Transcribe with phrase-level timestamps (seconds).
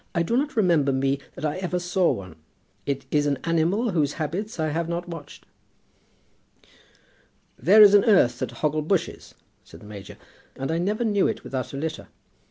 [0.15, 2.35] I do not remember me that I ever saw one.
[2.87, 5.45] It is an animal whose habits I have not watched."
[7.55, 10.17] "There is an earth at Hoggle Bushes," said the major;
[10.55, 12.07] "and I never knew it without a litter."